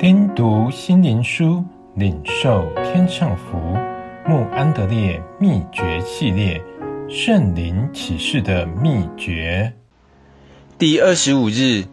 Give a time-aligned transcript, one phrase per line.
[0.00, 1.62] 听读心灵书，
[1.94, 3.58] 领受天上福。
[4.26, 6.58] 穆安德烈秘诀系列：
[7.06, 9.70] 圣灵启示的秘诀。
[10.78, 11.84] 第二十五日，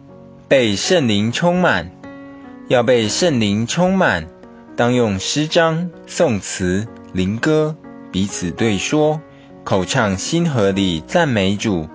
[0.48, 1.90] 被圣灵充满。
[2.68, 4.26] 要被圣灵充满，
[4.74, 7.76] 当用诗章、颂词、灵歌
[8.10, 9.20] 彼此对说，
[9.64, 11.86] 口唱心和里赞美主。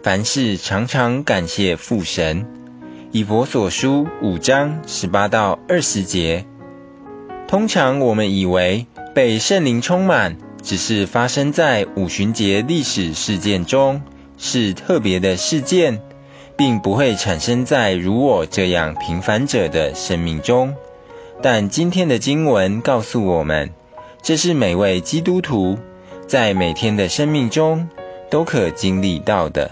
[0.00, 2.46] 凡事常常感谢父神。
[3.12, 6.44] 以佛所书五章十八到二十节。
[7.46, 14.02] 通常我们以为被圣灵充满只是发生在五旬节历史事件中，
[14.36, 16.02] 是特别的事件，
[16.56, 20.74] 并不会产生在如我这样平凡者的生命中。
[21.40, 23.70] 但今天的经文告诉我们，
[24.20, 25.78] 这是每位基督徒
[26.26, 27.88] 在每天的生命中
[28.28, 29.70] 都可经历到的。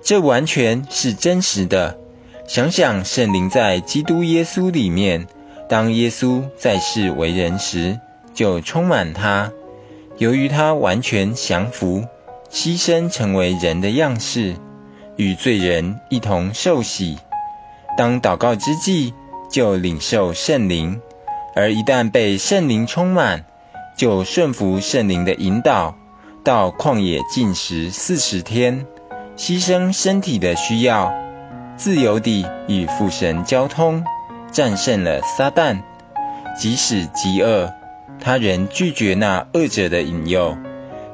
[0.00, 1.98] 这完全是真实的。
[2.46, 5.26] 想想圣灵在基督耶稣里面，
[5.66, 7.98] 当耶稣在世为人时，
[8.34, 9.50] 就充满他。
[10.18, 12.04] 由于他完全降服、
[12.50, 14.56] 牺牲，成为人的样式，
[15.16, 17.18] 与罪人一同受洗。
[17.96, 19.14] 当祷告之际，
[19.50, 21.00] 就领受圣灵；
[21.56, 23.46] 而一旦被圣灵充满，
[23.96, 25.96] 就顺服圣灵的引导，
[26.44, 28.86] 到旷野禁食四十天。
[29.36, 31.12] 牺牲身体的需要，
[31.76, 34.04] 自由地与父神交通，
[34.50, 35.82] 战胜了撒旦。
[36.58, 37.72] 即使饥饿，
[38.20, 40.56] 他仍拒绝那恶者的引诱，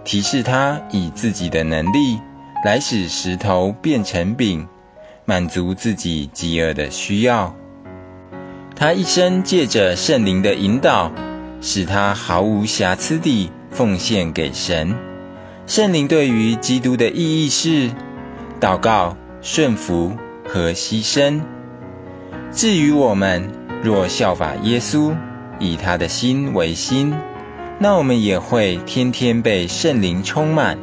[0.04, 2.20] 提示他以自己的能力
[2.64, 4.68] 来使石头变成饼，
[5.24, 7.54] 满足自己饥饿的需要。
[8.76, 11.10] 他一生借着圣灵的引导，
[11.60, 14.94] 使他毫无瑕疵地奉献给神。
[15.66, 17.90] 圣灵对于基督的意义是。
[18.60, 20.12] 祷告、顺服
[20.52, 21.42] 和牺牲。
[22.50, 23.50] 至于我们，
[23.82, 25.14] 若效法耶稣，
[25.60, 27.14] 以他的心为心，
[27.78, 30.78] 那我们也会天天被圣灵充满，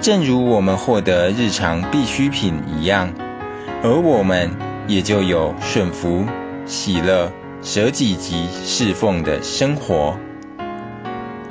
[0.00, 3.12] 正如我们获得日常必需品一样。
[3.82, 4.50] 而我们
[4.88, 6.24] 也就有顺服、
[6.64, 7.30] 喜乐、
[7.60, 10.16] 舍己及侍奉的生活。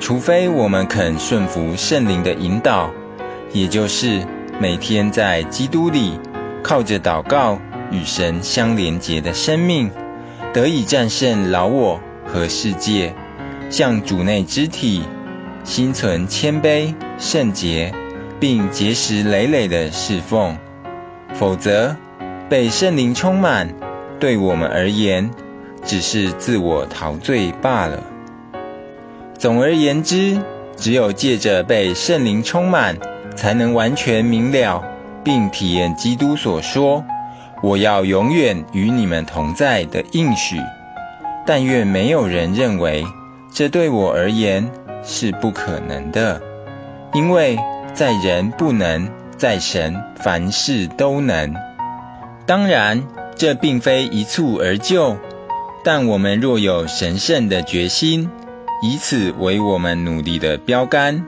[0.00, 2.90] 除非我们肯顺服圣灵的引导，
[3.52, 4.26] 也就是。
[4.58, 6.18] 每天在基督里，
[6.66, 7.60] 靠着祷告
[7.92, 9.92] 与神相连结的生命，
[10.52, 13.14] 得以战胜老我和世界，
[13.70, 15.04] 向主内肢体，
[15.62, 17.94] 心存谦卑圣洁，
[18.40, 20.58] 并结实累累的侍奉。
[21.34, 21.94] 否则，
[22.48, 23.72] 被圣灵充满，
[24.18, 25.30] 对我们而言，
[25.84, 28.02] 只是自我陶醉罢了。
[29.38, 30.40] 总而言之，
[30.76, 32.96] 只有借着被圣灵充满。
[33.36, 34.82] 才能完全明了，
[35.26, 37.04] 并体验基督所说
[37.60, 40.60] “我要永远与你们同在”的应许。
[41.44, 43.04] 但愿没有人认为
[43.52, 44.70] 这对我而言
[45.02, 46.40] 是不可能的，
[47.12, 47.58] 因为
[47.92, 51.56] 在人不能，在神凡事都能。
[52.46, 53.02] 当然，
[53.34, 55.16] 这并非一蹴而就，
[55.82, 58.30] 但我们若有神圣的决心，
[58.80, 61.26] 以此为我们努力的标杆，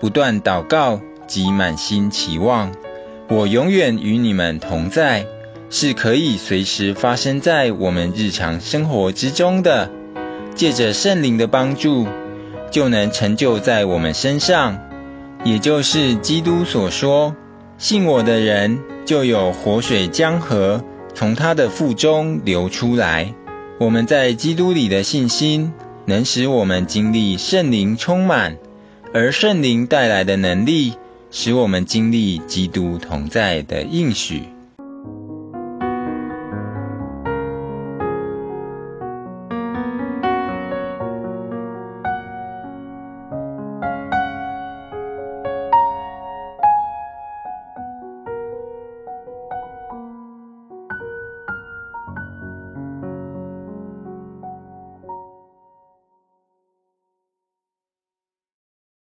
[0.00, 1.00] 不断祷告。
[1.26, 2.70] 及满心期望，
[3.28, 5.26] 我永远与你们同在，
[5.70, 9.90] 是可以随时发生在我们日常生活之中的。
[10.54, 12.06] 借着圣灵的帮助，
[12.70, 14.78] 就能成就在我们身上。
[15.42, 17.34] 也就是基督所说
[17.76, 23.34] ：“信我的人，就有活水江河从他的腹中流出来。”
[23.80, 25.72] 我们在基督里的信心，
[26.04, 28.58] 能使我们经历圣灵充满，
[29.12, 30.94] 而圣灵带来的能力。
[31.36, 34.53] 使我们经历基督同在的应许。